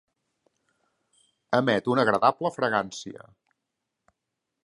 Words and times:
Emet 1.57 1.91
una 1.93 2.05
agradable 2.05 2.53
fragància. 2.57 3.29